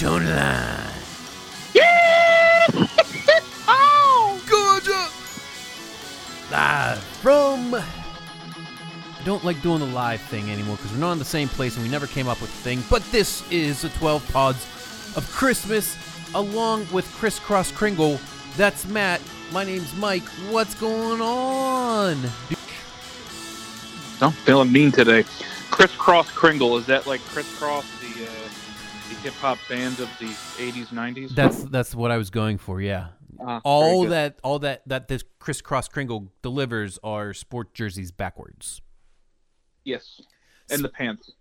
Tone 0.00 0.24
line. 0.24 0.78
Oh! 3.68 4.40
Georgia! 4.48 5.10
Live 6.50 6.98
from. 7.20 7.74
I 7.74 7.84
don't 9.26 9.44
like 9.44 9.60
doing 9.60 9.80
the 9.80 9.84
live 9.84 10.22
thing 10.22 10.50
anymore 10.50 10.76
because 10.76 10.90
we're 10.92 11.00
not 11.00 11.12
in 11.12 11.18
the 11.18 11.26
same 11.26 11.48
place 11.48 11.76
and 11.76 11.84
we 11.84 11.90
never 11.90 12.06
came 12.06 12.28
up 12.28 12.40
with 12.40 12.48
a 12.48 12.62
thing. 12.62 12.82
But 12.88 13.04
this 13.12 13.46
is 13.50 13.82
the 13.82 13.90
12 13.90 14.26
Pods 14.32 14.64
of 15.18 15.30
Christmas 15.30 15.94
along 16.34 16.86
with 16.90 17.04
Crisscross 17.16 17.70
Kringle. 17.70 18.18
That's 18.56 18.86
Matt. 18.86 19.20
My 19.52 19.64
name's 19.64 19.94
Mike. 19.96 20.24
What's 20.48 20.74
going 20.76 21.20
on? 21.20 22.16
I'm 24.22 24.32
feeling 24.32 24.72
mean 24.72 24.92
today. 24.92 25.24
Crisscross 25.70 26.30
Kringle 26.30 26.78
is 26.78 26.86
that 26.86 27.06
like 27.06 27.20
Kris 27.26 27.46
Kross 27.58 27.84
the 28.00 28.09
hip 29.22 29.34
hop 29.34 29.58
band 29.68 29.98
of 30.00 30.08
the 30.18 30.26
80s 30.26 30.88
90s? 30.88 31.30
That's 31.34 31.62
that's 31.64 31.94
what 31.94 32.10
I 32.10 32.16
was 32.16 32.30
going 32.30 32.58
for. 32.58 32.80
Yeah. 32.80 33.08
Ah, 33.42 33.60
All 33.64 34.04
that 34.06 34.38
all 34.42 34.58
that 34.60 34.82
that 34.86 35.08
this 35.08 35.24
Crisscross 35.38 35.88
Kringle 35.88 36.32
delivers 36.42 36.98
are 37.02 37.32
sport 37.32 37.72
jerseys 37.74 38.10
backwards. 38.12 38.82
yes, 39.84 40.20
and 40.70 40.84
the 40.84 40.88
pants. 40.88 41.32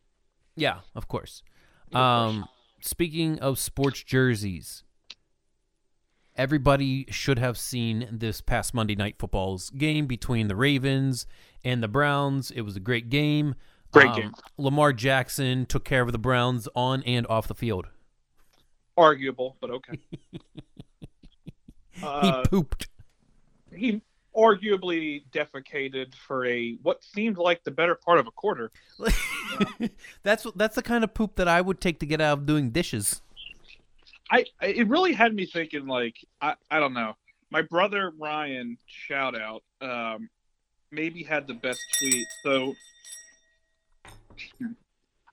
Yeah, 0.55 0.79
of 0.95 1.07
course. 1.07 1.41
Of 1.87 1.93
course. 1.93 2.01
Um, 2.01 2.45
speaking 2.81 3.39
of 3.39 3.59
sports 3.59 4.03
jerseys, 4.03 4.83
everybody 6.35 7.05
should 7.09 7.39
have 7.39 7.57
seen 7.57 8.07
this 8.11 8.41
past 8.41 8.73
Monday 8.73 8.95
night 8.95 9.15
football's 9.19 9.69
game 9.71 10.05
between 10.07 10.47
the 10.47 10.55
Ravens 10.55 11.25
and 11.63 11.83
the 11.83 11.87
Browns. 11.87 12.51
It 12.51 12.61
was 12.61 12.75
a 12.75 12.79
great 12.79 13.09
game. 13.09 13.55
Great 13.91 14.07
Um, 14.09 14.15
game. 14.15 14.33
Lamar 14.57 14.93
Jackson 14.93 15.65
took 15.65 15.83
care 15.83 16.01
of 16.03 16.11
the 16.11 16.17
Browns 16.19 16.67
on 16.75 17.01
and 17.03 17.25
off 17.27 17.47
the 17.47 17.55
field. 17.55 17.87
Arguable, 18.97 19.57
but 19.61 19.69
okay. 19.71 19.99
Uh, 22.01 22.21
he 22.43 22.49
pooped. 22.49 22.87
he 23.75 24.01
arguably 24.33 25.21
defecated 25.31 26.15
for 26.15 26.45
a 26.45 26.75
what 26.81 27.03
seemed 27.03 27.37
like 27.37 27.61
the 27.65 27.71
better 27.71 27.93
part 27.95 28.19
of 28.19 28.27
a 28.27 28.31
quarter. 28.31 28.71
that's 30.23 30.47
that's 30.55 30.75
the 30.75 30.81
kind 30.81 31.03
of 31.03 31.13
poop 31.13 31.35
that 31.35 31.49
I 31.49 31.59
would 31.59 31.81
take 31.81 31.99
to 31.99 32.05
get 32.05 32.21
out 32.21 32.37
of 32.37 32.45
doing 32.45 32.69
dishes. 32.69 33.21
I 34.31 34.45
I- 34.61 34.67
it 34.67 34.87
really 34.87 35.11
had 35.11 35.33
me 35.33 35.45
thinking 35.45 35.87
like 35.87 36.15
I 36.41 36.55
I 36.71 36.79
don't 36.79 36.93
know. 36.93 37.17
My 37.51 37.63
brother 37.63 38.13
Ryan, 38.17 38.77
shout 38.85 39.35
out, 39.37 39.63
um, 39.81 40.29
maybe 40.91 41.21
had 41.23 41.47
the 41.47 41.55
best 41.55 41.81
tweet. 41.99 42.27
So, 42.43 42.75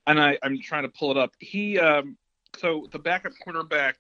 and 0.07 0.21
I 0.21 0.39
I'm 0.43 0.61
trying 0.61 0.83
to 0.83 0.89
pull 0.89 1.11
it 1.11 1.17
up. 1.17 1.33
He 1.39 1.79
um 1.79 2.17
so 2.59 2.87
the 2.93 2.99
backup 2.99 3.33
quarterback 3.43 3.97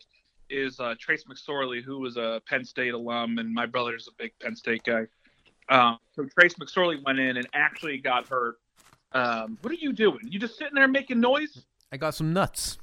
is 0.48 0.78
uh, 0.80 0.94
Trace 0.98 1.24
McSorley, 1.24 1.82
who 1.82 1.98
was 1.98 2.16
a 2.16 2.40
Penn 2.46 2.64
State 2.64 2.94
alum, 2.94 3.38
and 3.38 3.52
my 3.52 3.66
brother's 3.66 4.08
a 4.08 4.12
big 4.16 4.32
Penn 4.40 4.56
State 4.56 4.82
guy. 4.84 5.06
Um, 5.68 5.98
so 6.14 6.24
Trace 6.38 6.54
McSorley 6.54 7.02
went 7.04 7.18
in 7.18 7.36
and 7.36 7.46
actually 7.52 7.98
got 7.98 8.28
hurt. 8.28 8.56
Um, 9.12 9.58
what 9.62 9.72
are 9.72 9.76
you 9.76 9.92
doing? 9.92 10.20
You 10.22 10.38
just 10.38 10.56
sitting 10.56 10.74
there 10.74 10.88
making 10.88 11.20
noise? 11.20 11.64
I 11.92 11.96
got 11.96 12.14
some 12.14 12.32
nuts. 12.32 12.78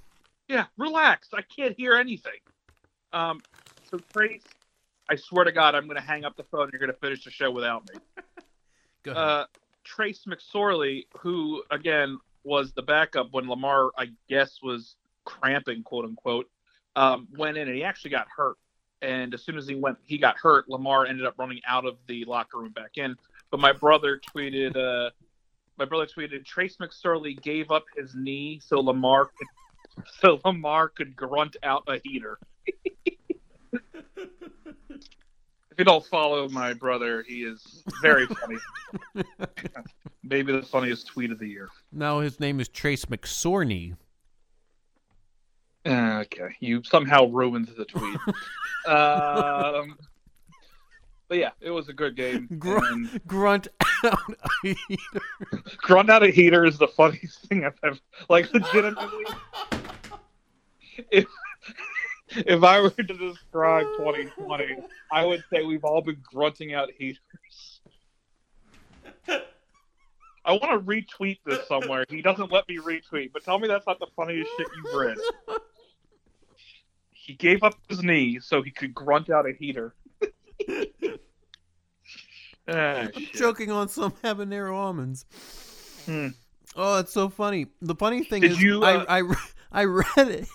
Yeah, 0.47 0.65
relax. 0.77 1.29
I 1.33 1.41
can't 1.41 1.75
hear 1.77 1.95
anything. 1.95 2.39
Um, 3.13 3.41
so 3.89 3.99
Trace, 4.11 4.43
I 5.09 5.15
swear 5.15 5.45
to 5.45 5.51
God, 5.51 5.75
I'm 5.75 5.85
going 5.85 5.99
to 5.99 6.05
hang 6.05 6.25
up 6.25 6.35
the 6.35 6.43
phone. 6.43 6.69
You're 6.71 6.79
going 6.79 6.91
to 6.91 6.99
finish 6.99 7.23
the 7.23 7.31
show 7.31 7.51
without 7.51 7.87
me. 7.93 7.99
Go 9.03 9.11
ahead. 9.11 9.23
Uh, 9.23 9.45
Trace 9.83 10.25
McSorley, 10.27 11.05
who 11.17 11.63
again 11.71 12.17
was 12.43 12.73
the 12.73 12.81
backup 12.81 13.29
when 13.31 13.47
Lamar, 13.47 13.91
I 13.97 14.09
guess, 14.27 14.59
was 14.61 14.95
cramping, 15.25 15.83
quote 15.83 16.05
unquote, 16.05 16.49
um, 16.95 17.27
went 17.37 17.57
in 17.57 17.67
and 17.67 17.75
he 17.75 17.83
actually 17.83 18.11
got 18.11 18.27
hurt. 18.35 18.57
And 19.01 19.33
as 19.33 19.43
soon 19.43 19.57
as 19.57 19.67
he 19.67 19.75
went, 19.75 19.97
he 20.03 20.17
got 20.17 20.37
hurt. 20.37 20.69
Lamar 20.69 21.05
ended 21.05 21.25
up 21.25 21.35
running 21.37 21.59
out 21.67 21.85
of 21.85 21.97
the 22.07 22.23
locker 22.25 22.59
room 22.59 22.71
back 22.71 22.97
in. 22.97 23.15
But 23.51 23.59
my 23.59 23.73
brother 23.73 24.19
tweeted, 24.33 24.77
uh, 24.77 25.09
my 25.77 25.85
brother 25.85 26.07
tweeted, 26.07 26.45
Trace 26.45 26.77
McSorley 26.77 27.41
gave 27.41 27.71
up 27.71 27.83
his 27.97 28.15
knee 28.15 28.61
so 28.63 28.79
Lamar 28.79 29.25
could, 29.25 30.05
so 30.21 30.39
Lamar 30.45 30.87
could 30.89 31.15
grunt 31.15 31.57
out 31.63 31.83
a 31.87 31.99
heater. 32.03 32.39
if 33.05 33.11
you 35.77 35.85
don't 35.85 36.05
follow 36.05 36.47
my 36.49 36.73
brother, 36.73 37.23
he 37.27 37.43
is 37.43 37.83
very 38.01 38.25
funny. 38.27 38.57
Maybe 40.23 40.51
the 40.51 40.61
funniest 40.63 41.07
tweet 41.07 41.31
of 41.31 41.39
the 41.39 41.47
year. 41.47 41.69
now 41.91 42.19
his 42.19 42.39
name 42.39 42.59
is 42.59 42.67
Trace 42.69 43.05
McSorney. 43.05 43.95
Uh, 45.85 46.19
Okay, 46.23 46.55
you 46.61 46.81
somehow 46.83 47.25
ruined 47.25 47.67
the 47.77 47.83
tweet. 47.85 48.17
um, 48.87 49.97
but 51.27 51.37
yeah, 51.37 51.49
it 51.59 51.71
was 51.71 51.89
a 51.89 51.93
good 51.93 52.15
game. 52.15 52.47
Gr- 52.57 52.77
and 52.85 53.19
Grunt 53.27 53.67
out. 54.05 54.19
grunt 55.77 56.09
out 56.09 56.23
a 56.23 56.29
heater 56.29 56.65
is 56.65 56.77
the 56.77 56.87
funniest 56.87 57.41
thing 57.47 57.65
I've 57.65 57.77
ever. 57.83 57.97
Like 58.29 58.53
legitimately, 58.53 59.25
if 61.11 61.25
if 62.35 62.63
I 62.63 62.81
were 62.81 62.89
to 62.89 63.03
describe 63.03 63.85
2020, 63.97 64.75
I 65.11 65.25
would 65.25 65.43
say 65.51 65.63
we've 65.63 65.83
all 65.83 66.01
been 66.01 66.21
grunting 66.23 66.73
out 66.73 66.89
heaters. 66.97 67.81
I 70.45 70.51
want 70.51 70.71
to 70.71 70.79
retweet 70.79 71.39
this 71.45 71.65
somewhere. 71.67 72.05
He 72.09 72.21
doesn't 72.21 72.51
let 72.51 72.67
me 72.67 72.77
retweet, 72.77 73.31
but 73.31 73.45
tell 73.45 73.59
me 73.59 73.67
that's 73.67 73.87
not 73.87 73.99
the 73.99 74.07
funniest 74.15 74.51
shit 74.57 74.67
you've 74.75 74.93
read. 74.93 75.17
He 77.11 77.33
gave 77.33 77.63
up 77.63 77.75
his 77.87 78.03
knee 78.03 78.39
so 78.41 78.61
he 78.61 78.69
could 78.69 78.93
grunt 78.93 79.29
out 79.29 79.47
a 79.47 79.53
heater. 79.53 79.95
Ah, 82.65 83.07
choking 83.33 83.71
on 83.71 83.89
some 83.89 84.11
habanero 84.23 84.73
almonds. 84.73 85.25
Hmm. 86.05 86.29
Oh, 86.75 86.99
it's 86.99 87.11
so 87.11 87.29
funny. 87.29 87.67
The 87.81 87.95
funny 87.95 88.23
thing 88.23 88.41
Did 88.41 88.51
is, 88.53 88.61
you, 88.61 88.83
uh, 88.83 89.05
I, 89.07 89.19
I 89.19 89.35
I 89.71 89.83
read 89.85 90.05
it. 90.17 90.47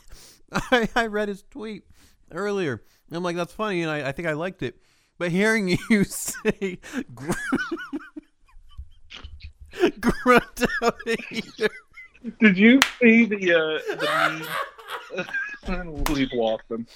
I, 0.53 0.89
I 0.95 1.07
read 1.07 1.29
his 1.29 1.43
tweet 1.51 1.85
earlier. 2.33 2.83
I'm 3.11 3.23
like, 3.23 3.37
that's 3.37 3.53
funny, 3.53 3.83
and 3.83 3.91
I, 3.91 4.09
I 4.09 4.13
think 4.13 4.29
I 4.29 4.33
liked 4.33 4.63
it. 4.63 4.79
But 5.19 5.31
hearing 5.31 5.69
you 5.91 6.05
say 6.05 6.79
gr- 7.15 7.33
grunt 10.01 10.65
out 10.83 10.97
a 11.07 11.17
heater. 11.29 11.69
Did 12.41 12.59
you 12.59 12.81
see 13.01 13.25
the 13.25 13.55
uh, 13.55 13.97
the 15.17 15.27
meme? 15.69 16.05
We've 16.13 16.33
lost 16.33 16.69
them. 16.69 16.87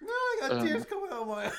No, 0.00 0.08
I 0.08 0.36
got 0.40 0.52
Um, 0.52 0.66
tears 0.66 0.84
coming 0.86 1.10
out 1.12 1.22
of 1.22 1.28
my 1.28 1.46
eyes. 1.46 1.52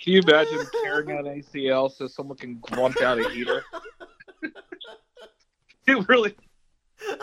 Can 0.00 0.14
you 0.14 0.20
imagine 0.26 0.58
tearing 0.82 1.12
out 1.12 1.26
an 1.26 1.40
ACL 1.42 1.90
so 1.90 2.08
someone 2.08 2.36
can 2.36 2.56
grunt 2.56 3.00
out 3.02 3.20
a 3.20 3.28
heater? 3.30 3.62
it 5.86 6.08
really. 6.08 6.34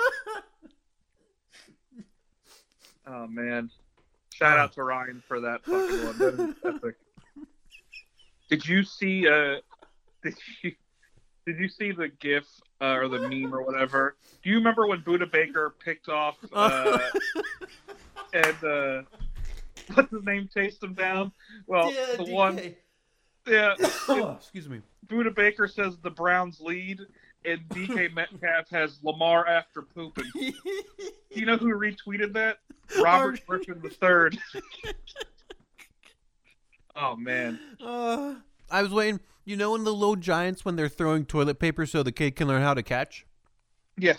Oh 3.11 3.25
man! 3.25 3.71
Shout 4.31 4.59
out 4.59 4.73
to 4.73 4.83
Ryan 4.83 5.23
for 5.27 5.39
that 5.39 5.65
fucking 5.65 6.05
one. 6.05 6.17
That 6.19 6.33
is 6.39 6.55
epic. 6.75 6.95
Did 8.51 8.67
you 8.67 8.83
see? 8.83 9.27
Uh, 9.27 9.55
did 10.23 10.35
you? 10.61 10.73
Did 11.47 11.57
you 11.57 11.67
see 11.67 11.91
the 11.91 12.09
GIF 12.09 12.45
uh, 12.79 12.93
or 12.93 13.07
the 13.07 13.27
meme 13.27 13.55
or 13.55 13.63
whatever? 13.63 14.15
Do 14.43 14.49
you 14.51 14.57
remember 14.57 14.85
when 14.85 15.01
Budda 15.01 15.31
Baker 15.31 15.73
picked 15.83 16.07
off 16.07 16.37
uh, 16.53 16.99
and 18.33 18.63
uh, 18.63 19.01
what's 19.95 20.11
his 20.11 20.23
name 20.23 20.47
chased 20.53 20.83
him 20.83 20.93
down? 20.93 21.31
Well, 21.65 21.89
the 21.89 22.25
one, 22.25 22.75
yeah, 23.47 23.73
Oh, 24.07 24.35
excuse 24.37 24.69
me. 24.69 24.81
Budda 25.07 25.35
Baker 25.35 25.67
says 25.67 25.97
the 26.03 26.11
Browns 26.11 26.61
lead, 26.61 26.99
and 27.45 27.59
DK 27.69 28.13
Metcalf 28.13 28.69
has 28.71 28.99
Lamar 29.03 29.47
after 29.47 29.81
pooping. 29.81 30.31
You 31.31 31.45
know 31.45 31.57
who 31.57 31.67
retweeted 31.75 32.33
that? 32.33 32.57
Robert 32.99 33.39
Griffin 33.45 33.79
III. 33.83 34.39
oh 36.95 37.15
man, 37.15 37.59
Uh, 37.79 38.35
I 38.69 38.81
was 38.81 38.91
waiting. 38.91 39.19
You 39.45 39.55
know, 39.55 39.75
in 39.75 39.83
the 39.83 39.93
low 39.93 40.15
giants 40.15 40.65
when 40.65 40.75
they're 40.75 40.89
throwing 40.89 41.25
toilet 41.25 41.59
paper 41.59 41.85
so 41.85 42.03
the 42.03 42.11
kid 42.11 42.35
can 42.35 42.47
learn 42.47 42.61
how 42.61 42.73
to 42.73 42.83
catch. 42.83 43.25
yeah. 43.97 44.15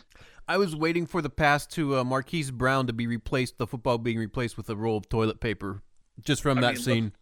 I 0.49 0.57
was 0.57 0.75
waiting 0.75 1.07
for 1.07 1.23
the 1.23 1.31
pass 1.31 1.65
to 1.69 1.99
uh, 1.99 2.05
Marquise 2.05 2.51
Brown 2.51 2.89
to 2.89 2.93
be 2.93 3.07
replaced, 3.07 3.59
the 3.59 3.67
football 3.69 3.99
being 3.99 4.19
replaced 4.19 4.57
with 4.57 4.69
a 4.71 4.75
roll 4.77 4.97
of 4.97 5.09
toilet 5.09 5.39
paper, 5.41 5.83
just 6.25 6.43
from 6.43 6.59
I 6.59 6.61
that 6.63 6.75
mean, 6.75 6.83
scene. 6.83 7.13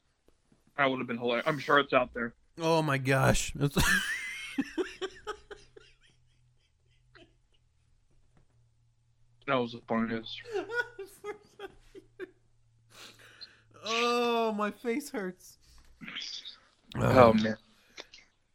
That 0.78 0.90
would 0.90 0.98
have 0.98 1.06
been 1.08 1.18
hilarious. 1.18 1.46
I'm 1.46 1.58
sure 1.58 1.78
it's 1.78 1.92
out 1.92 2.14
there. 2.14 2.32
Oh 2.58 2.80
my 2.80 2.96
gosh! 2.96 3.52
That 9.48 9.56
was 9.56 9.72
the 9.72 9.80
funniest. 9.88 10.42
oh, 13.86 14.52
my 14.52 14.70
face 14.70 15.08
hurts. 15.08 15.56
Oh 16.96 17.30
uh, 17.30 17.32
man. 17.32 17.56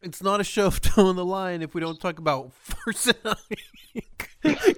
It's 0.03 0.21
not 0.21 0.39
a 0.39 0.43
show 0.43 0.67
of 0.67 0.81
toe 0.83 1.07
on 1.07 1.15
the 1.15 1.25
line 1.25 1.63
if 1.63 1.73
we 1.73 1.81
don't 1.81 1.99
talk 1.99 2.19
about 2.19 2.53
forcing 2.53 3.15
out 3.25 3.37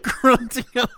grunting 0.02 0.64
out 0.78 0.90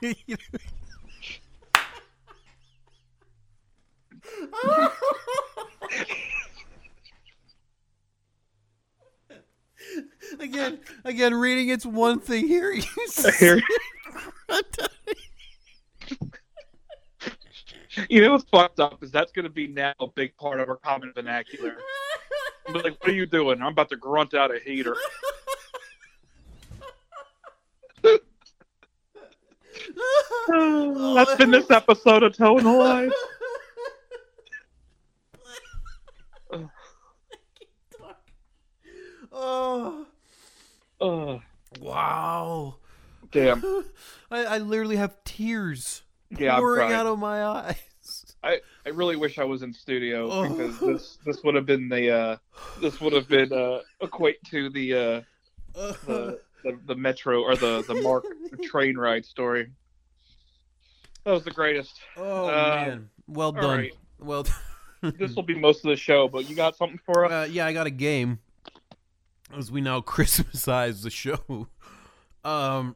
again, 10.39 10.79
again, 11.03 11.33
reading 11.33 11.69
it's 11.69 11.87
one 11.87 12.19
thing. 12.19 12.47
Here 12.47 12.71
you 12.71 12.83
Here. 13.39 13.59
grunt 14.47 14.79
out 14.79 14.89
a 14.89 14.97
You 18.09 18.21
know 18.21 18.31
what's 18.31 18.43
fucked 18.49 18.79
up 18.79 19.03
is 19.03 19.11
that's 19.11 19.31
going 19.31 19.43
to 19.43 19.51
be 19.51 19.67
now 19.67 19.93
a 19.99 20.07
big 20.07 20.35
part 20.37 20.59
of 20.59 20.69
our 20.69 20.77
common 20.77 21.11
vernacular. 21.13 21.77
Be 22.67 22.73
like, 22.73 22.99
what 22.99 23.09
are 23.09 23.13
you 23.13 23.25
doing? 23.25 23.61
I'm 23.61 23.69
about 23.69 23.89
to 23.89 23.95
grunt 23.95 24.33
out 24.33 24.53
a 24.53 24.59
heater. 24.59 24.95
That's 30.49 31.35
been 31.35 31.51
this 31.51 31.71
episode 31.71 32.23
of 32.23 32.35
Toe 32.35 32.57
in 32.57 32.65
the 32.65 32.71
Line. 32.71 33.11
Oh, 40.99 41.41
wow. 41.79 42.75
damn. 43.31 43.63
I, 44.31 44.45
I 44.45 44.57
literally 44.57 44.95
have 44.95 45.15
tears 45.23 46.03
Yeah, 46.31 46.57
pouring 46.57 46.91
out 46.91 47.05
of 47.05 47.19
my 47.19 47.43
eyes. 47.43 47.79
I, 48.47 48.59
I 48.85 48.89
really 48.89 49.15
wish 49.15 49.37
I 49.39 49.43
was 49.43 49.61
in 49.61 49.73
studio 49.73 50.29
Oh. 50.31 50.47
because 50.49 50.79
this 50.79 51.17
this 51.25 51.43
would 51.43 51.55
have 51.55 51.65
been 51.65 51.89
the 51.89 52.11
uh 52.11 52.37
this 52.81 52.99
would 53.01 53.13
have 53.13 53.27
been 53.27 53.51
uh 53.51 53.79
equate 54.01 54.37
to 54.51 54.69
the 54.69 54.93
uh 54.93 55.21
the 56.05 56.39
the, 56.63 56.79
the 56.85 56.95
metro 56.95 57.41
or 57.41 57.55
the 57.55 57.83
the 57.87 57.95
mark 58.01 58.25
train 58.63 58.97
ride 58.97 59.25
story. 59.25 59.67
That 61.25 61.31
was 61.33 61.43
the 61.43 61.51
greatest. 61.51 61.99
oh 62.15 62.45
uh, 62.47 62.85
man, 62.87 63.09
well 63.27 63.51
done. 63.51 63.77
right. 63.79 63.93
Well, 64.19 64.45
This 65.19 65.35
will 65.35 65.43
be 65.43 65.53
most 65.55 65.85
of 65.85 65.89
the 65.89 65.95
show, 65.95 66.27
but 66.27 66.49
you 66.49 66.55
got 66.55 66.75
something 66.75 66.99
for 67.05 67.25
us? 67.25 67.31
uh, 67.31 67.47
yeah, 67.51 67.65
I 67.67 67.73
got 67.73 67.85
a 67.85 67.91
game. 67.91 68.39
As 69.55 69.71
we 69.71 69.79
now 69.81 70.01
Christmasize 70.15 71.03
the 71.03 71.09
show. 71.11 71.67
Um, 72.43 72.95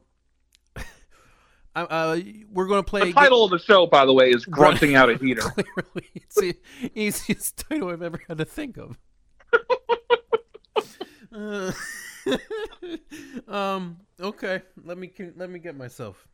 uh, 1.74 2.18
we're 2.50 2.66
gonna 2.66 2.82
play. 2.82 3.06
the 3.06 3.12
title 3.12 3.44
of 3.44 3.50
the 3.50 3.58
show, 3.58 3.86
by 3.86 4.04
the 4.04 4.12
way, 4.12 4.30
is 4.30 4.44
"Grunting 4.46 4.94
Out 4.94 5.10
a 5.10 5.16
Heater." 5.16 5.40
Clearly, 5.42 6.10
it's 6.14 6.36
the 6.36 6.56
easiest 6.94 7.68
title 7.68 7.88
I've 7.90 8.02
ever 8.02 8.20
had 8.28 8.38
to 8.38 8.44
think 8.44 8.76
of. 8.76 8.98
Uh, 11.34 11.72
um. 13.48 13.98
Okay. 14.20 14.62
Let 14.84 14.98
me 14.98 15.10
let 15.36 15.50
me 15.50 15.58
get 15.58 15.76
myself. 15.76 16.28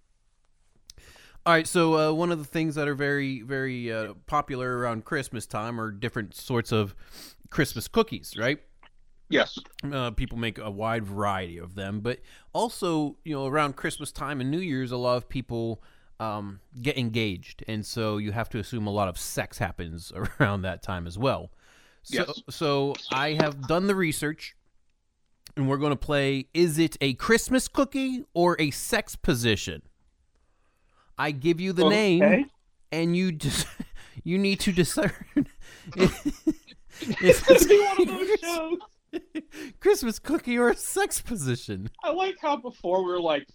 All 1.47 1.53
right. 1.55 1.67
So 1.67 2.11
uh, 2.11 2.13
one 2.13 2.33
of 2.33 2.39
the 2.39 2.45
things 2.45 2.75
that 2.75 2.89
are 2.89 2.95
very 2.95 3.43
very 3.43 3.93
uh, 3.93 4.15
popular 4.27 4.79
around 4.79 5.05
Christmas 5.05 5.47
time 5.47 5.81
are 5.81 5.91
different 5.91 6.35
sorts 6.35 6.73
of 6.73 6.95
Christmas 7.51 7.89
cookies, 7.89 8.35
right? 8.37 8.59
Yes. 9.29 9.59
Uh, 9.93 10.11
people 10.13 10.39
make 10.39 10.59
a 10.59 10.71
wide 10.71 11.05
variety 11.05 11.59
of 11.59 11.75
them, 11.75 12.01
but 12.01 12.21
also, 12.53 13.17
you 13.25 13.35
know, 13.35 13.47
around 13.47 13.77
Christmas 13.77 14.11
time 14.11 14.41
and 14.41 14.51
New 14.51 14.59
Year's, 14.61 14.91
a 14.91 14.97
lot 14.97 15.17
of 15.19 15.29
people 15.29 15.83
um, 16.19 16.61
get 16.81 16.97
engaged, 16.99 17.63
and 17.69 17.85
so 17.87 18.17
you 18.17 18.33
have 18.33 18.49
to 18.51 18.59
assume 18.59 18.87
a 18.87 18.91
lot 18.91 19.07
of 19.09 19.19
sex 19.19 19.59
happens 19.59 20.13
around 20.41 20.63
that 20.63 20.83
time 20.83 21.07
as 21.07 21.19
well. 21.19 21.51
So, 22.03 22.25
Yes. 22.27 22.43
so 22.51 22.95
I 23.13 23.35
have 23.35 23.67
done 23.69 23.87
the 23.87 23.95
research, 23.95 24.57
and 25.57 25.69
we're 25.69 25.77
going 25.77 25.91
to 25.93 25.97
play: 25.97 26.47
Is 26.55 26.79
it 26.79 26.97
a 27.01 27.13
Christmas 27.15 27.69
cookie 27.69 28.25
or 28.35 28.57
a 28.59 28.71
sex 28.71 29.15
position? 29.15 29.83
I 31.19 31.33
give 31.33 31.61
you 31.61 31.73
the 31.73 31.85
Okay. 31.85 32.19
name, 32.21 32.47
and 32.91 33.15
you 33.17 33.31
just 33.33 33.67
you 34.25 34.39
need 34.39 34.59
to 34.61 34.73
discern. 34.73 35.13
if 35.95 36.75
It's 37.21 37.41
gonna 37.43 37.69
be 37.69 37.79
one 37.79 38.01
of 38.01 38.07
those 38.29 38.41
shows. 38.41 38.79
Christmas 39.81 40.19
cookie 40.19 40.59
or 40.59 40.71
a 40.71 40.77
sex 40.77 41.21
position. 41.21 41.91
I 42.03 42.11
like 42.11 42.37
how 42.41 42.57
before 42.57 43.05
we 43.05 43.13
were 43.13 43.21
like 43.21 43.47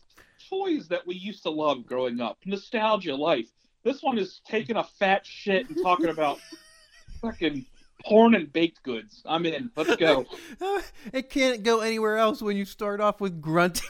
toys 0.49 0.87
that 0.89 1.05
we 1.05 1.15
used 1.15 1.43
to 1.43 1.49
love 1.49 1.85
growing 1.85 2.21
up, 2.21 2.37
nostalgia, 2.45 3.15
life. 3.15 3.49
This 3.83 4.01
one 4.01 4.17
is 4.17 4.41
taking 4.45 4.77
a 4.77 4.83
fat 4.83 5.25
shit 5.25 5.69
and 5.69 5.77
talking 5.81 6.09
about 6.09 6.39
fucking 7.21 7.65
porn 8.05 8.35
and 8.35 8.51
baked 8.51 8.83
goods. 8.83 9.21
I'm 9.25 9.45
in. 9.45 9.71
Let's 9.75 9.95
go. 9.95 10.25
It 11.11 11.29
can't 11.29 11.63
go 11.63 11.81
anywhere 11.81 12.17
else 12.17 12.41
when 12.41 12.57
you 12.57 12.65
start 12.65 13.01
off 13.01 13.19
with 13.21 13.41
grunting 13.41 13.89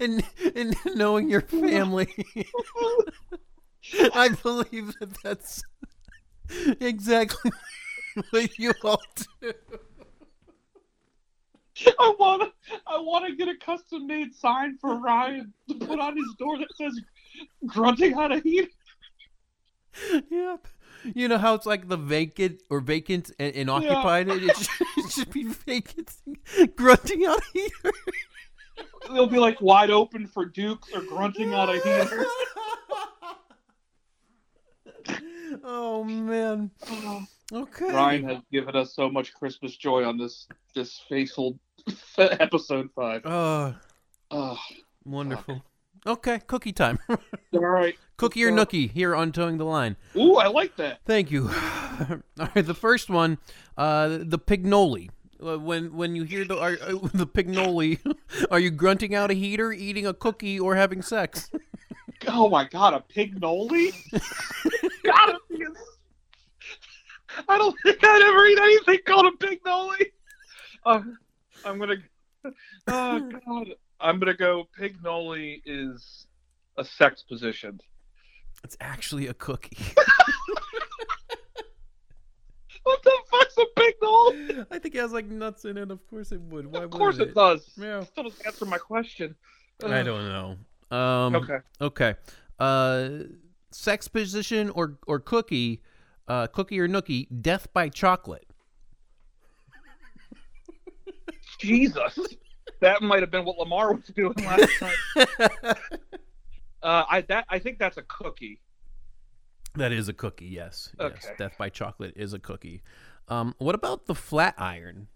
and, 0.00 0.22
and 0.56 0.74
knowing 0.94 1.28
your 1.28 1.42
family. 1.42 2.08
I 4.14 4.28
believe 4.42 4.94
that 5.00 5.16
that's 5.22 5.62
exactly 6.80 7.50
what 8.30 8.58
you 8.58 8.72
all 8.84 9.02
do. 9.40 9.52
I 11.98 12.14
want 12.18 12.42
to. 12.42 12.76
I 12.86 12.98
want 12.98 13.26
to 13.26 13.34
get 13.36 13.48
a 13.48 13.56
custom 13.56 14.06
made 14.06 14.34
sign 14.34 14.76
for 14.80 14.96
Ryan 14.96 15.52
to 15.68 15.74
put 15.74 15.98
on 15.98 16.16
his 16.16 16.34
door 16.38 16.58
that 16.58 16.68
says 16.76 17.00
"grunting 17.66 18.14
out 18.14 18.32
a 18.32 18.40
heat." 18.40 18.68
Yep. 20.30 20.66
You 21.14 21.28
know 21.28 21.38
how 21.38 21.54
it's 21.54 21.66
like 21.66 21.88
the 21.88 21.96
vacant 21.96 22.62
or 22.68 22.80
vacant 22.80 23.30
and, 23.38 23.54
and 23.54 23.70
occupied? 23.70 24.28
It, 24.28 24.44
it, 24.44 24.56
should, 24.56 24.86
it 24.98 25.12
should 25.12 25.30
be 25.30 25.44
vacant, 25.44 26.12
grunting 26.76 27.24
out 27.24 27.38
of 27.38 27.44
heater. 27.52 27.92
It'll 29.06 29.26
be 29.26 29.38
like 29.38 29.60
wide 29.60 29.90
open 29.90 30.26
for 30.26 30.44
Dukes 30.44 30.92
or 30.94 31.02
grunting 31.02 31.54
out 31.54 31.70
a 31.70 31.74
heater. 31.74 32.26
oh 35.64 36.04
man. 36.04 36.39
Okay. 37.52 37.92
Ryan 37.92 38.24
has 38.28 38.38
given 38.52 38.76
us 38.76 38.94
so 38.94 39.10
much 39.10 39.34
Christmas 39.34 39.76
joy 39.76 40.04
on 40.04 40.16
this 40.18 40.46
this 40.74 41.00
faithful 41.08 41.58
episode 42.18 42.90
five. 42.94 43.22
Oh, 43.24 43.74
Oh, 44.30 44.56
wonderful. 45.04 45.64
Okay, 46.06 46.40
cookie 46.46 46.72
time. 46.72 46.98
all 47.08 47.18
right. 47.60 47.96
Cookie 48.16 48.44
or 48.44 48.52
nookie 48.52 48.90
here 48.90 49.14
on 49.16 49.32
Towing 49.32 49.58
the 49.58 49.64
Line. 49.64 49.96
Ooh, 50.16 50.36
I 50.36 50.46
like 50.46 50.76
that. 50.76 51.00
Thank 51.04 51.30
you. 51.30 51.50
All 52.38 52.48
right, 52.54 52.64
the 52.64 52.74
first 52.74 53.10
one, 53.10 53.36
uh, 53.76 54.18
the 54.22 54.38
pignoli. 54.38 55.10
Uh, 55.44 55.58
When 55.58 55.94
when 55.96 56.14
you 56.16 56.22
hear 56.24 56.44
the 56.44 56.56
are, 56.58 56.78
uh, 56.80 56.92
the 57.12 57.26
pignoli, 57.26 57.98
are 58.50 58.58
you 58.60 58.70
grunting 58.70 59.14
out 59.14 59.30
a 59.30 59.34
heater, 59.34 59.72
eating 59.72 60.06
a 60.06 60.14
cookie, 60.14 60.58
or 60.60 60.76
having 60.76 61.02
sex? 61.02 61.50
Oh 62.28 62.48
my 62.48 62.64
god, 62.64 62.94
a 62.94 63.02
pignoli? 63.12 63.92
Be. 64.12 65.10
a- 65.10 65.49
I 67.50 67.58
don't 67.58 67.76
think 67.82 67.98
I'd 68.02 68.22
ever 68.22 68.46
eat 68.46 68.58
anything 68.58 68.98
called 69.06 69.26
a 69.26 69.44
pignoli. 69.44 70.06
Uh, 70.86 71.02
I'm 71.64 71.78
gonna. 71.78 71.96
Oh 72.88 73.30
god, 73.46 73.74
I'm 74.00 74.18
gonna 74.18 74.34
go. 74.34 74.68
Pignoli 74.78 75.60
is 75.66 76.26
a 76.78 76.84
sex 76.84 77.22
position. 77.22 77.80
It's 78.64 78.76
actually 78.80 79.26
a 79.26 79.34
cookie. 79.34 79.76
What 82.82 83.02
the 83.02 83.12
fuck's 83.30 83.56
a 83.58 83.66
pignoli? 83.78 84.66
I 84.70 84.78
think 84.78 84.94
it 84.94 85.00
has 85.00 85.12
like 85.12 85.26
nuts 85.26 85.64
in 85.66 85.76
it. 85.76 85.90
Of 85.90 86.04
course 86.08 86.32
it 86.32 86.40
would. 86.40 86.66
Why 86.66 86.84
Of 86.84 86.90
course 86.90 87.18
wouldn't 87.18 87.32
it 87.32 87.34
does. 87.34 87.70
Yeah. 87.76 88.04
Still 88.04 88.24
doesn't 88.24 88.46
answer 88.46 88.64
my 88.64 88.78
question. 88.78 89.36
I 89.84 90.02
don't 90.02 90.28
know. 90.90 90.96
Um, 90.96 91.34
Okay. 91.36 91.58
Okay. 91.80 92.14
Uh, 92.58 93.10
sex 93.70 94.08
position 94.08 94.70
or 94.70 94.98
or 95.06 95.20
cookie, 95.20 95.82
uh, 96.30 96.46
cookie 96.46 96.78
or 96.78 96.88
nookie, 96.88 97.26
death 97.42 97.66
by 97.72 97.88
chocolate. 97.88 98.46
Jesus. 101.58 102.18
That 102.80 103.02
might 103.02 103.20
have 103.20 103.32
been 103.32 103.44
what 103.44 103.58
Lamar 103.58 103.92
was 103.94 104.06
doing 104.14 104.34
last 104.38 104.70
night. 104.80 105.76
Uh, 106.82 107.04
I 107.10 107.20
that 107.20 107.44
I 107.50 107.58
think 107.58 107.78
that's 107.78 107.98
a 107.98 108.02
cookie. 108.04 108.58
that 109.74 109.92
is 109.92 110.08
a 110.08 110.14
cookie. 110.14 110.46
Yes. 110.46 110.90
Yes. 110.98 111.10
Okay. 111.26 111.34
Death 111.36 111.52
by 111.58 111.68
chocolate 111.68 112.14
is 112.16 112.32
a 112.32 112.38
cookie. 112.38 112.80
Um, 113.28 113.54
what 113.58 113.74
about 113.74 114.06
the 114.06 114.14
flat 114.14 114.54
iron? 114.56 115.08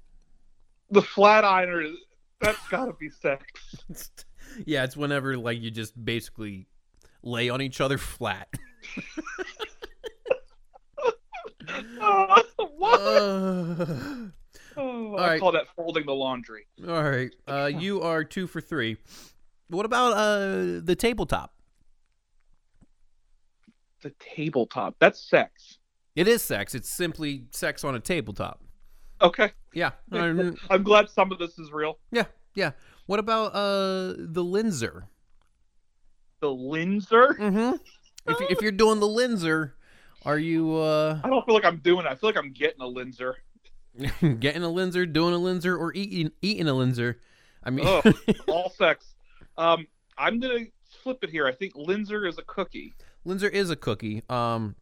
The 0.91 1.01
flat 1.01 1.43
iron, 1.43 1.97
that's 2.39 2.69
got 2.69 2.85
to 2.85 2.93
be 2.93 3.09
sex. 3.09 3.43
yeah, 4.67 4.85
it's 4.85 4.95
whenever 4.95 5.39
like 5.39 5.59
you 5.63 5.71
just 5.71 6.05
basically 6.05 6.67
lay 7.23 7.49
on 7.49 7.63
each 7.63 7.81
other 7.81 7.97
flat. 7.97 8.49
Uh, 12.01 12.43
what? 12.77 13.01
Uh, 13.01 13.87
Oh, 14.77 15.15
I 15.15 15.29
right. 15.29 15.41
call 15.41 15.53
that 15.53 15.67
folding 15.77 16.05
the 16.05 16.13
laundry. 16.15 16.67
all 16.89 17.03
right. 17.05 17.31
Uh, 17.47 17.67
you 17.73 18.03
are 18.03 18.25
two 18.25 18.49
for 18.49 18.61
three. 18.61 18.97
What 19.69 19.87
about 19.87 20.15
uh 20.15 20.81
the 20.83 20.97
tabletop? 20.99 21.55
The 24.03 24.13
tabletop. 24.19 24.97
That's 24.99 25.21
sex. 25.21 25.79
It 26.17 26.27
is 26.29 26.43
sex. 26.43 26.75
It's 26.75 26.89
simply 26.91 27.45
sex 27.53 27.85
on 27.85 27.95
a 27.95 28.01
tabletop. 28.01 28.63
Okay. 29.23 29.53
Yeah. 29.73 29.93
I'm 30.13 30.83
glad 30.83 31.09
some 31.09 31.31
of 31.33 31.39
this 31.39 31.57
is 31.59 31.71
real. 31.73 31.99
yeah. 32.11 32.25
Yeah. 32.57 32.73
What 33.07 33.21
about 33.21 33.55
uh 33.55 34.15
the 34.19 34.45
Linzer? 34.45 35.05
The 36.41 36.49
Linzer. 36.49 37.39
Mm-hmm. 37.39 37.77
If 38.31 38.51
if 38.51 38.61
you're 38.63 38.73
doing 38.73 38.99
the 39.01 39.07
Linzer, 39.07 39.73
are 40.25 40.39
you 40.39 40.75
uh 40.77 41.21
I 41.23 41.29
don't 41.29 41.45
feel 41.45 41.55
like 41.55 41.65
I'm 41.65 41.79
doing 41.79 42.07
it. 42.07 42.09
I 42.11 42.15
feel 42.15 42.29
like 42.29 42.37
I'm 42.39 42.53
getting 42.53 42.81
a 42.81 42.85
Linzer. 42.85 43.35
getting 44.41 44.63
a 44.65 44.69
Linzer, 44.69 45.11
doing 45.11 45.35
a 45.35 45.39
Linzer, 45.39 45.79
or 45.79 45.95
eating 45.95 46.33
eating 46.43 46.69
a 46.69 46.73
Linzer? 46.73 47.17
I 47.63 47.71
mean, 47.71 47.87
Oh, 47.89 48.03
all 48.49 48.71
sex. 48.71 49.15
Um, 49.57 49.87
I'm 50.19 50.41
gonna 50.41 50.67
flip 51.03 51.19
it 51.23 51.31
here. 51.31 51.47
I 51.47 51.53
think 51.53 51.75
Linzer 51.75 52.29
is 52.29 52.39
a 52.39 52.43
cookie. 52.43 52.95
Linzer 53.27 53.51
is 53.51 53.71
a 53.71 53.77
cookie. 53.77 54.23
Um, 54.29 54.75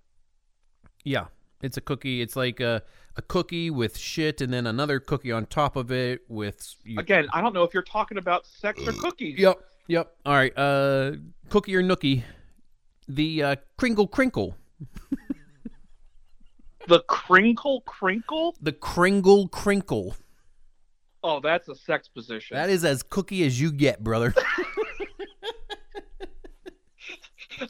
yeah, 1.05 1.27
it's 1.63 1.77
a 1.77 1.81
cookie. 1.81 2.21
It's 2.23 2.37
like 2.37 2.61
a 2.61 2.83
a 3.17 3.23
cookie 3.23 3.71
with 3.71 3.99
shit, 3.99 4.41
and 4.41 4.53
then 4.53 4.67
another 4.67 4.99
cookie 4.99 5.33
on 5.33 5.47
top 5.47 5.77
of 5.77 5.93
it 5.93 6.23
with. 6.29 6.75
You, 6.85 6.99
Again, 6.99 7.29
I 7.33 7.41
don't 7.41 7.53
know 7.53 7.63
if 7.63 7.75
you're 7.75 7.83
talking 7.83 8.19
about 8.19 8.47
sex 8.47 8.81
or 8.87 8.93
cookies. 8.93 9.39
Yep. 9.39 9.61
Yep. 9.89 10.17
All 10.25 10.33
right. 10.35 10.57
Uh, 10.57 11.13
cookie 11.51 11.75
or 11.77 11.83
nookie? 11.83 12.23
The 13.09 13.43
uh, 13.43 13.57
Kringle 13.77 14.07
Crinkle. 14.07 14.57
The 16.89 17.01
crinkle 17.09 17.83
crinkle. 17.83 18.57
The 18.61 18.73
Kringle 18.73 19.49
Crinkle. 19.49 20.17
Oh, 21.25 21.39
that's 21.41 21.69
a 21.69 21.75
sex 21.75 22.09
position. 22.09 22.57
That 22.57 22.69
is 22.71 22.85
as 22.85 23.03
cookie 23.03 23.45
as 23.45 23.61
you 23.61 23.71
get, 23.71 24.03
brother. 24.03 24.35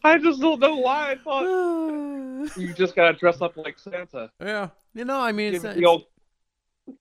I 0.04 0.16
just 0.18 0.40
don't 0.40 0.58
know 0.60 0.76
why 0.76 1.12
I 1.12 1.16
thought 1.16 1.42
you 2.56 2.72
just 2.72 2.96
gotta 2.96 3.12
dress 3.16 3.40
up 3.42 3.56
like 3.56 3.78
Santa. 3.78 4.30
yeah. 4.40 4.68
You 4.94 5.04
know, 5.04 5.20
I 5.20 5.32
mean, 5.32 5.52
Give 5.52 5.64
it's, 5.64 5.64
him 5.64 5.70
uh, 5.70 5.74
the 5.74 5.86
old, 5.86 6.04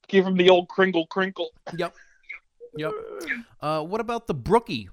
give 0.08 0.25
him 0.25 0.36
the 0.36 0.50
old 0.50 0.68
kringle 0.70 1.08
crinkle. 1.08 1.50
Yep. 1.75 1.96
Yep. 2.77 2.94
Uh, 3.60 3.84
what 3.84 4.00
about 4.00 4.27
the 4.27 4.34
brookie? 4.34 4.88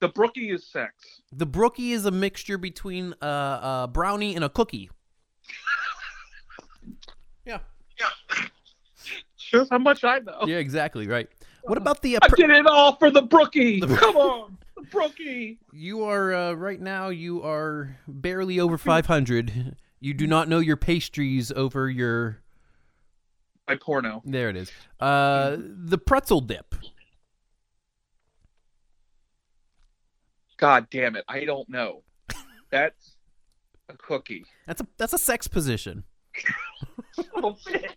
The 0.00 0.08
brookie 0.08 0.48
is 0.48 0.66
sex. 0.66 1.20
The 1.30 1.44
brookie 1.44 1.92
is 1.92 2.06
a 2.06 2.10
mixture 2.10 2.56
between 2.56 3.14
a, 3.20 3.26
a 3.26 3.90
brownie 3.92 4.34
and 4.34 4.42
a 4.42 4.48
cookie. 4.48 4.88
Yeah. 7.48 7.58
Yeah. 7.98 8.44
Shows 9.36 9.68
how 9.70 9.78
much 9.78 10.04
I 10.04 10.18
know. 10.18 10.44
Yeah, 10.46 10.58
exactly 10.58 11.06
right. 11.08 11.26
What 11.62 11.78
about 11.78 12.02
the? 12.02 12.16
Uh, 12.16 12.20
I 12.22 12.28
pr- 12.28 12.36
did 12.36 12.50
it 12.50 12.66
all 12.66 12.96
for 12.96 13.10
the 13.10 13.22
brookie. 13.22 13.80
Come 13.80 14.16
on, 14.16 14.58
the 14.76 14.82
brookie. 14.82 15.58
you 15.72 16.04
are 16.04 16.34
uh, 16.34 16.52
right 16.52 16.80
now. 16.80 17.08
You 17.08 17.42
are 17.42 17.96
barely 18.06 18.60
over 18.60 18.76
five 18.76 19.06
hundred. 19.06 19.76
You 20.00 20.12
do 20.12 20.26
not 20.26 20.48
know 20.48 20.58
your 20.58 20.76
pastries 20.76 21.50
over 21.50 21.88
your. 21.88 22.40
My 23.66 23.76
porno. 23.76 24.22
There 24.24 24.50
it 24.50 24.56
is. 24.56 24.70
Uh, 25.00 25.56
the 25.58 25.98
pretzel 25.98 26.40
dip. 26.40 26.74
God 30.58 30.88
damn 30.90 31.16
it! 31.16 31.24
I 31.28 31.44
don't 31.44 31.68
know. 31.68 32.02
That's 32.70 33.14
a 33.88 33.94
cookie. 33.96 34.44
That's 34.66 34.82
a 34.82 34.86
that's 34.98 35.12
a 35.14 35.18
sex 35.18 35.48
position. 35.48 36.04
Bitch. 37.36 37.88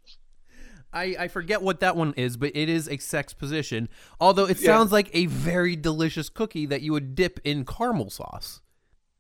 I, 0.93 1.15
I 1.19 1.27
forget 1.29 1.62
what 1.62 1.79
that 1.79 1.95
one 1.95 2.13
is, 2.17 2.36
but 2.36 2.51
it 2.53 2.67
is 2.67 2.89
a 2.89 2.98
sex 2.98 3.33
position. 3.33 3.88
Although 4.19 4.45
it 4.45 4.60
Yeah. 4.60 4.65
sounds 4.65 4.91
like 4.91 5.10
a 5.13 5.25
very 5.27 5.75
delicious 5.75 6.27
cookie 6.29 6.65
that 6.65 6.81
you 6.81 6.91
would 6.91 7.15
dip 7.15 7.39
in 7.45 7.63
caramel 7.65 8.10
sauce. 8.10 8.62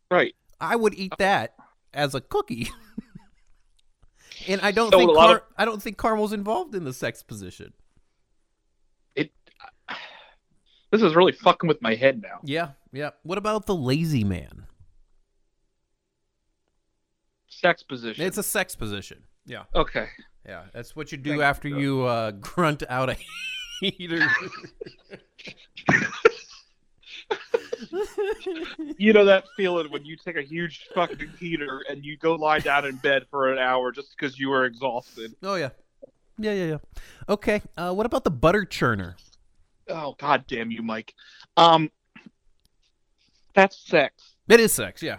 Right. 0.09 0.35
I 0.59 0.75
would 0.75 0.93
eat 0.95 1.13
that 1.17 1.55
as 1.93 2.13
a 2.13 2.19
cookie. 2.21 2.67
and 4.47 4.59
I 4.61 4.71
don't 4.71 4.91
So 4.91 4.97
think 4.99 5.15
car- 5.15 5.35
of- 5.37 5.43
I 5.57 5.63
don't 5.65 5.81
think 5.81 5.97
caramel's 5.97 6.33
involved 6.33 6.75
in 6.75 6.83
the 6.83 6.93
sex 6.93 7.23
position. 7.23 7.73
It. 9.15 9.31
This 10.91 11.01
is 11.03 11.15
really 11.15 11.31
fucking 11.31 11.69
with 11.69 11.81
my 11.81 11.95
head 11.95 12.21
now. 12.21 12.39
Yeah, 12.43 12.71
yeah. 12.91 13.11
What 13.23 13.37
about 13.37 13.65
the 13.65 13.73
lazy 13.73 14.25
man? 14.25 14.67
Sex 17.61 17.83
position. 17.83 18.25
It's 18.25 18.37
a 18.37 18.43
sex 18.43 18.75
position. 18.75 19.23
Yeah, 19.45 19.63
okay. 19.75 20.07
yeah. 20.45 20.63
That's 20.73 20.95
what 20.95 21.11
you 21.11 21.17
do 21.17 21.31
Thank 21.31 21.43
after 21.43 21.69
sir. 21.69 21.77
you 21.79 22.01
uh, 22.03 22.31
grunt 22.39 22.83
out 22.89 23.09
a 23.09 23.17
heater. 23.79 24.27
You 28.97 29.11
know 29.13 29.25
that 29.25 29.45
feeling 29.57 29.91
when 29.91 30.05
you 30.05 30.15
take 30.15 30.37
a 30.37 30.41
huge 30.41 30.87
fucking 30.93 31.31
heater 31.39 31.83
and 31.89 32.05
you 32.05 32.15
go 32.17 32.35
lie 32.35 32.59
down 32.59 32.85
in 32.85 32.97
bed 32.97 33.25
for 33.29 33.51
an 33.51 33.57
hour 33.57 33.91
just 33.91 34.15
because 34.15 34.39
you 34.39 34.49
were 34.49 34.65
exhausted. 34.65 35.35
oh 35.43 35.55
yeah, 35.55 35.69
yeah, 36.37 36.53
yeah, 36.53 36.65
yeah. 36.65 36.77
Okay. 37.27 37.61
Uh, 37.77 37.93
what 37.93 38.05
about 38.05 38.23
the 38.23 38.31
butter 38.31 38.65
churner? 38.65 39.15
Oh 39.89 40.15
god 40.19 40.45
damn 40.47 40.71
you, 40.71 40.81
Mike. 40.83 41.13
Um, 41.57 41.91
that's 43.53 43.77
sex. 43.77 44.35
It 44.47 44.59
is 44.59 44.71
sex, 44.71 45.01
yeah, 45.01 45.17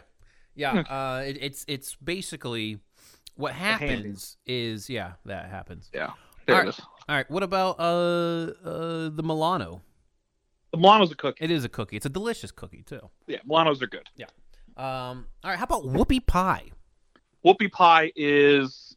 yeah. 0.54 0.82
Hmm. 0.82 0.92
Uh, 0.92 1.18
it, 1.20 1.38
it's 1.40 1.64
it's 1.68 1.94
basically 1.96 2.78
what 3.36 3.52
happens 3.52 4.36
is 4.46 4.90
yeah 4.90 5.12
that 5.24 5.50
happens. 5.50 5.90
Yeah. 5.92 6.10
There 6.46 6.56
All 6.56 6.62
it 6.62 6.64
right. 6.64 6.68
is. 6.68 6.80
All 7.08 7.16
right, 7.16 7.30
what 7.30 7.42
about 7.42 7.78
uh 7.78 8.52
uh 8.64 9.10
the 9.10 9.22
Milano? 9.24 9.82
The 10.72 10.78
Milano's 10.78 11.12
a 11.12 11.16
cookie. 11.16 11.44
It 11.44 11.50
is 11.50 11.64
a 11.64 11.68
cookie. 11.68 11.96
It's 11.96 12.06
a 12.06 12.10
delicious 12.10 12.50
cookie 12.50 12.82
too. 12.82 13.10
Yeah, 13.26 13.38
Milanos 13.48 13.82
are 13.82 13.86
good. 13.86 14.08
Yeah. 14.16 14.26
Um, 14.76 15.26
all 15.44 15.50
right, 15.50 15.58
how 15.58 15.64
about 15.64 15.84
whoopie 15.84 16.26
pie? 16.26 16.70
Whoopie 17.44 17.70
pie 17.70 18.10
is 18.16 18.96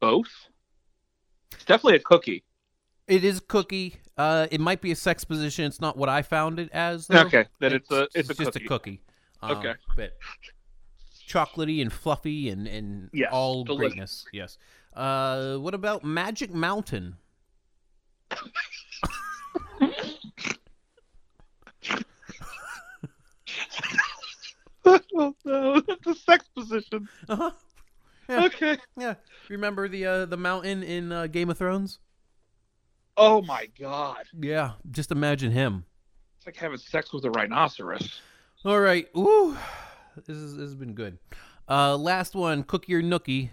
both. 0.00 0.30
It's 1.52 1.64
definitely 1.64 1.96
a 1.96 2.00
cookie. 2.00 2.44
It 3.08 3.24
is 3.24 3.38
a 3.38 3.40
cookie. 3.40 3.96
Uh, 4.16 4.46
it 4.50 4.60
might 4.60 4.80
be 4.80 4.92
a 4.92 4.96
sex 4.96 5.24
position. 5.24 5.64
It's 5.64 5.80
not 5.80 5.96
what 5.96 6.08
I 6.08 6.22
found 6.22 6.60
it 6.60 6.70
as. 6.72 7.08
Though. 7.08 7.22
Okay, 7.22 7.46
that 7.60 7.72
it's 7.72 7.90
a 7.90 8.06
it's, 8.14 8.30
a 8.30 8.34
just 8.34 8.52
cookie. 8.52 8.64
a 8.64 8.68
cookie. 8.68 9.00
Um, 9.50 9.58
Okay. 9.58 9.74
but 9.96 10.12
chocolatey 11.28 11.82
and 11.82 11.92
fluffy 11.92 12.48
and 12.50 12.66
and 12.66 13.10
Yes, 13.12 13.30
all 13.32 13.64
delicious. 13.64 13.92
greatness. 13.92 14.26
Yes. 14.32 14.58
Uh, 14.94 15.56
what 15.56 15.74
about 15.74 16.04
Magic 16.04 16.52
Mountain? 16.52 17.16
oh 24.84 25.34
no, 25.44 25.82
it's 25.88 26.06
a 26.06 26.14
sex 26.14 26.46
position. 26.54 27.08
Uh 27.28 27.36
huh. 27.36 27.50
Yeah. 28.28 28.44
Okay. 28.46 28.78
Yeah. 28.98 29.14
Remember 29.48 29.88
the 29.88 30.06
uh, 30.06 30.24
the 30.26 30.36
mountain 30.36 30.82
in 30.82 31.12
uh, 31.12 31.26
Game 31.26 31.50
of 31.50 31.58
Thrones? 31.58 31.98
Oh 33.16 33.42
my 33.42 33.68
god. 33.78 34.24
Yeah. 34.40 34.72
Just 34.90 35.10
imagine 35.12 35.52
him. 35.52 35.84
It's 36.38 36.46
like 36.46 36.56
having 36.56 36.78
sex 36.78 37.12
with 37.12 37.24
a 37.24 37.30
rhinoceros. 37.30 38.20
All 38.64 38.80
right. 38.80 39.06
Ooh, 39.14 39.56
this, 40.26 40.36
is, 40.36 40.56
this 40.56 40.64
has 40.64 40.74
been 40.74 40.94
good. 40.94 41.18
Uh, 41.68 41.98
last 41.98 42.34
one, 42.34 42.62
Cookie 42.62 42.94
or 42.94 43.02
Nookie. 43.02 43.50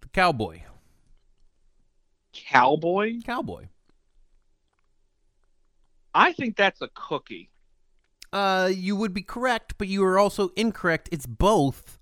The 0.00 0.08
cowboy. 0.08 0.62
Cowboy? 2.32 3.20
Cowboy. 3.26 3.66
I 6.14 6.32
think 6.32 6.56
that's 6.56 6.80
a 6.80 6.88
cookie. 6.94 7.50
Uh, 8.32 8.70
you 8.72 8.96
would 8.96 9.12
be 9.12 9.22
correct, 9.22 9.74
but 9.76 9.88
you 9.88 10.02
are 10.02 10.18
also 10.18 10.48
incorrect. 10.56 11.10
It's 11.12 11.26
both. 11.26 11.98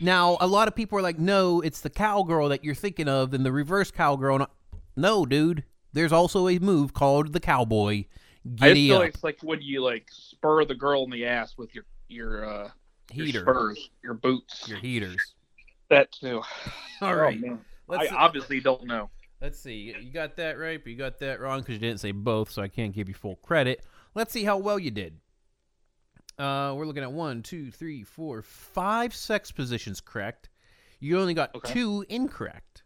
Now, 0.00 0.38
a 0.40 0.46
lot 0.46 0.66
of 0.66 0.74
people 0.74 0.98
are 0.98 1.02
like, 1.02 1.18
"No, 1.18 1.60
it's 1.60 1.80
the 1.80 1.90
cowgirl 1.90 2.48
that 2.48 2.64
you're 2.64 2.74
thinking 2.74 3.08
of, 3.08 3.34
and 3.34 3.44
the 3.44 3.52
reverse 3.52 3.90
cowgirl." 3.90 4.46
No, 4.96 5.26
dude. 5.26 5.64
There's 5.92 6.12
also 6.12 6.48
a 6.48 6.58
move 6.58 6.92
called 6.92 7.32
the 7.32 7.40
cowboy. 7.40 8.04
I 8.60 8.68
just 8.70 8.74
feel 8.76 8.98
like 8.98 9.14
it's 9.14 9.24
like 9.24 9.38
when 9.42 9.60
you 9.62 9.82
like 9.82 10.06
spur 10.10 10.64
the 10.64 10.74
girl 10.74 11.04
in 11.04 11.10
the 11.10 11.26
ass 11.26 11.54
with 11.56 11.74
your 11.74 11.84
your 12.08 12.44
uh 12.44 12.70
your 13.12 13.42
spurs, 13.42 13.90
your 14.02 14.14
boots. 14.14 14.68
your 14.68 14.78
heaters. 14.78 15.34
That 15.90 16.10
too. 16.12 16.42
All 17.00 17.12
Oh, 17.12 17.12
right, 17.14 17.38
man. 17.40 17.60
let's 17.88 18.10
I 18.12 18.14
obviously 18.16 18.60
don't 18.60 18.84
know. 18.84 19.10
let's 19.40 19.58
see. 19.60 19.94
You 20.00 20.10
got 20.12 20.36
that 20.36 20.58
right, 20.58 20.82
but 20.82 20.90
you 20.90 20.96
got 20.96 21.18
that 21.20 21.40
wrong 21.40 21.60
because 21.60 21.74
you 21.74 21.80
didn't 21.80 22.00
say 22.00 22.12
both, 22.12 22.50
so 22.50 22.62
I 22.62 22.68
can't 22.68 22.92
give 22.94 23.08
you 23.08 23.14
full 23.14 23.36
credit. 23.36 23.84
Let's 24.14 24.32
see 24.32 24.44
how 24.44 24.58
well 24.58 24.78
you 24.78 24.90
did. 24.90 25.18
Uh, 26.38 26.74
we're 26.76 26.84
looking 26.86 27.02
at 27.02 27.12
one, 27.12 27.42
two, 27.42 27.70
three, 27.70 28.02
four, 28.02 28.42
five 28.42 29.14
sex 29.14 29.50
positions 29.50 30.00
correct. 30.00 30.48
You 31.00 31.18
only 31.18 31.34
got 31.34 31.54
Okay. 31.54 31.72
two 31.72 32.04
incorrect. 32.08 32.82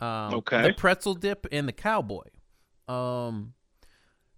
Um, 0.00 0.34
Okay. 0.34 0.62
The 0.62 0.72
pretzel 0.72 1.14
dip 1.14 1.46
and 1.52 1.68
the 1.68 1.72
cowboy. 1.72 2.24
Um, 2.88 3.54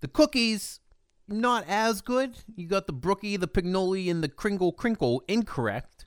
the 0.02 0.08
cookies 0.08 0.80
not 1.26 1.64
as 1.66 2.02
good. 2.02 2.34
You 2.54 2.68
got 2.68 2.86
the 2.86 2.92
brookie, 2.92 3.38
the 3.38 3.48
pignoli, 3.48 4.10
and 4.10 4.22
the 4.22 4.28
kringle 4.28 4.72
crinkle 4.72 5.22
incorrect. 5.26 6.04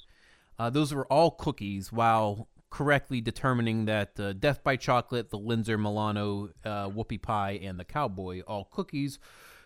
Uh, 0.60 0.70
those 0.70 0.94
were 0.94 1.12
all 1.12 1.32
cookies, 1.32 1.92
while 1.92 2.48
correctly 2.70 3.22
determining 3.22 3.86
that 3.86 4.20
uh, 4.20 4.34
Death 4.34 4.64
by 4.64 4.76
Chocolate, 4.76 5.30
the 5.30 5.40
Linzer 5.40 5.80
Milano, 5.80 6.50
uh, 6.64 6.90
Whoopie 6.90 7.22
Pie, 7.22 7.60
and 7.64 7.80
the 7.80 7.86
Cowboy 7.86 8.42
all 8.42 8.66
cookies, 8.66 9.18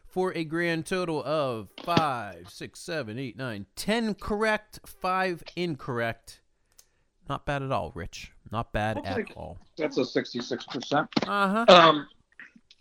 for 0.06 0.32
a 0.36 0.44
grand 0.44 0.86
total 0.86 1.24
of 1.24 1.70
five, 1.84 2.50
six, 2.50 2.80
seven, 2.80 3.20
eight, 3.20 3.36
nine, 3.38 3.66
ten 3.76 4.14
correct, 4.14 4.80
five 4.86 5.44
incorrect. 5.56 6.42
Not 7.28 7.46
bad 7.46 7.62
at 7.62 7.72
all, 7.72 7.92
Rich. 7.94 8.32
Not 8.52 8.72
bad 8.74 8.98
I'll 8.98 9.06
at 9.06 9.32
all. 9.36 9.58
That's 9.78 9.98
a 9.98 10.06
sixty-six 10.06 10.66
percent. 10.66 11.08
Uh 11.28 11.66
huh. 11.66 11.66
Um, 11.68 12.08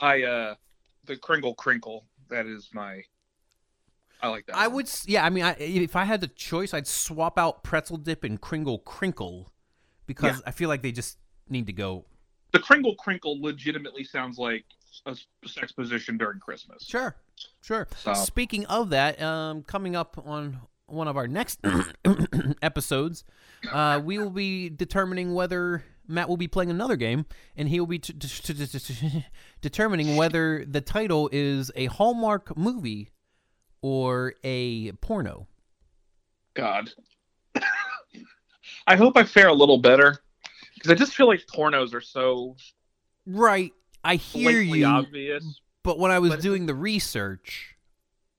I 0.00 0.23
uh, 0.23 0.55
the 1.08 1.16
Kringle 1.16 1.54
Crinkle. 1.54 2.04
That 2.28 2.46
is 2.46 2.68
my. 2.72 3.02
I 4.20 4.28
like 4.28 4.46
that. 4.46 4.56
I 4.56 4.66
one. 4.68 4.76
would, 4.76 4.90
yeah. 5.06 5.24
I 5.24 5.30
mean, 5.30 5.44
I, 5.44 5.52
if 5.58 5.96
I 5.96 6.04
had 6.04 6.20
the 6.20 6.28
choice, 6.28 6.74
I'd 6.74 6.86
swap 6.86 7.38
out 7.38 7.64
pretzel 7.64 7.96
dip 7.96 8.24
and 8.24 8.40
Kringle 8.40 8.78
Crinkle 8.78 9.52
because 10.06 10.42
I 10.46 10.50
feel 10.50 10.68
like 10.68 10.82
they 10.82 10.92
just 10.92 11.18
need 11.48 11.66
to 11.66 11.72
go. 11.72 12.04
The 12.52 12.58
Kringle 12.58 12.94
Crinkle 12.96 13.40
legitimately 13.40 14.04
sounds 14.04 14.38
like 14.38 14.64
a 15.06 15.16
sex 15.46 15.72
position 15.72 16.16
during 16.18 16.40
Christmas. 16.40 16.84
Sure, 16.84 17.16
sure. 17.62 17.86
So- 17.96 18.14
Speaking 18.14 18.66
of 18.66 18.90
that, 18.90 19.20
um, 19.22 19.62
coming 19.62 19.94
up 19.96 20.20
on 20.24 20.60
one 20.86 21.06
of 21.08 21.16
our 21.16 21.28
next 21.28 21.60
episodes, 22.62 23.24
uh, 23.70 24.00
we 24.02 24.18
will 24.18 24.30
be 24.30 24.68
determining 24.70 25.34
whether 25.34 25.84
Matt 26.08 26.28
will 26.28 26.36
be 26.38 26.48
playing 26.48 26.70
another 26.70 26.96
game, 26.96 27.26
and 27.56 27.68
he 27.68 27.78
will 27.78 27.86
be 27.86 27.98
t- 27.98 28.14
t- 28.14 28.54
t- 28.54 29.24
determining 29.60 30.16
whether 30.16 30.64
the 30.64 30.80
title 30.80 31.28
is 31.32 31.70
a 31.76 31.86
Hallmark 31.86 32.56
movie 32.56 33.10
or 33.82 34.34
a 34.42 34.92
porno. 34.92 35.46
God. 36.54 36.90
I 38.86 38.96
hope 38.96 39.16
I 39.16 39.24
fare 39.24 39.48
a 39.48 39.52
little 39.54 39.78
better 39.78 40.18
because 40.74 40.90
I 40.90 40.94
just 40.94 41.14
feel 41.14 41.26
like 41.28 41.44
pornos 41.46 41.92
are 41.94 42.00
so 42.00 42.56
Right. 43.26 43.72
I 44.02 44.16
hear 44.16 44.50
you, 44.60 44.86
obvious. 44.86 45.60
but 45.82 45.98
when 45.98 46.10
I 46.10 46.18
was 46.18 46.30
but- 46.30 46.40
doing 46.40 46.66
the 46.66 46.74
research, 46.74 47.76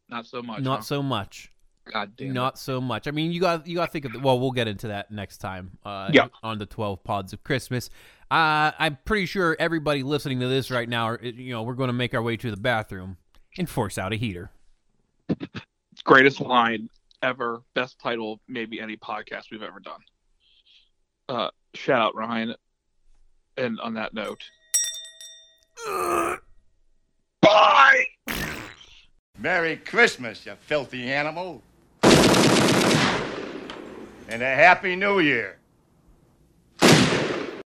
Not 0.10 0.26
so 0.26 0.42
much. 0.42 0.62
not 0.62 0.80
huh? 0.80 0.84
so 0.84 1.04
much. 1.04 1.52
God 1.92 2.16
damn. 2.16 2.30
it. 2.30 2.34
Not 2.34 2.58
so 2.60 2.80
much. 2.80 3.08
I 3.08 3.12
mean, 3.12 3.32
you 3.32 3.42
got 3.42 3.68
you 3.68 3.76
got 3.76 3.88
to 3.88 3.92
think 3.92 4.06
of 4.06 4.14
the, 4.14 4.20
well, 4.20 4.40
we'll 4.40 4.52
get 4.52 4.68
into 4.68 4.88
that 4.90 5.12
next 5.12 5.38
time. 5.38 5.78
Uh, 5.84 6.10
Yeah. 6.14 6.28
On 6.44 6.58
the 6.58 6.66
twelve 6.66 7.04
pods 7.04 7.34
of 7.34 7.44
Christmas, 7.44 7.90
uh, 8.32 8.72
I'm 8.78 8.98
pretty 9.06 9.26
sure 9.26 9.56
everybody 9.60 10.04
listening 10.04 10.40
to 10.42 10.48
this 10.48 10.70
right 10.72 10.88
now, 10.88 11.06
are, 11.10 11.20
you 11.22 11.52
know, 11.52 11.64
we're 11.64 11.74
going 11.74 11.88
to 11.90 11.94
make 11.94 12.14
our 12.14 12.22
way 12.22 12.38
to 12.38 12.52
the 12.52 12.58
bathroom 12.58 13.18
and 13.58 13.70
force 13.70 13.98
out 13.98 14.14
a 14.14 14.16
heater. 14.16 14.52
Greatest 16.04 16.40
line 16.40 16.90
ever. 17.22 17.62
Best 17.74 18.00
title, 18.00 18.40
maybe 18.48 18.80
any 18.80 18.96
podcast 18.98 19.52
we've 19.52 19.64
ever 19.64 19.80
done. 19.80 20.00
Uh, 21.28 21.50
shout 21.74 22.02
out 22.02 22.16
Ryan. 22.16 22.56
And 23.58 23.80
on 23.82 23.94
that 23.96 24.14
note, 24.14 24.42
bye. 27.42 28.06
Merry 29.38 29.78
Christmas, 29.78 30.46
you 30.46 30.54
filthy 30.62 31.12
animal. 31.12 31.62
And 34.32 34.44
a 34.44 34.56
Happy 34.56 34.96
New 34.96 35.20
Year. 35.22 35.59